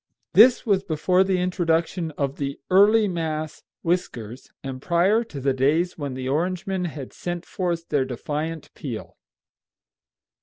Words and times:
This 0.33 0.65
was 0.65 0.83
before 0.83 1.23
the 1.23 1.37
introduction 1.39 2.09
of 2.17 2.37
the 2.37 2.59
"early 2.71 3.07
mass" 3.07 3.61
whiskers, 3.83 4.49
and 4.63 4.81
prior 4.81 5.23
to 5.25 5.39
the 5.39 5.53
days 5.53 5.95
when 5.95 6.15
the 6.15 6.27
Orangemen 6.27 6.85
had 6.85 7.13
sent 7.13 7.45
forth 7.45 7.89
their 7.89 8.03
defiant 8.05 8.73
peal. 8.73 9.15